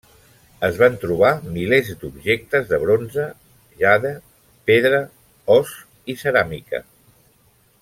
Es 0.67 0.77
van 0.83 0.95
trobar 1.01 1.33
milers 1.57 1.91
d'objectes 2.03 2.65
de 2.71 2.79
bronze, 2.85 3.27
jade, 3.83 4.15
pedra, 4.73 5.03
os 5.59 5.77
i 6.15 6.17
ceràmica. 6.25 6.83